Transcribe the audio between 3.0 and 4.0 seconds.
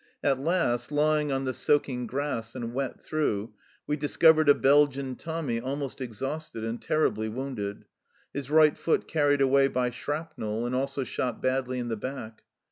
through, we